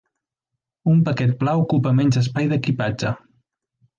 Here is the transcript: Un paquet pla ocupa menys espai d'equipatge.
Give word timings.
Un 0.93 1.03
paquet 1.09 1.35
pla 1.43 1.53
ocupa 1.65 1.93
menys 1.99 2.19
espai 2.23 2.49
d'equipatge. 2.53 3.15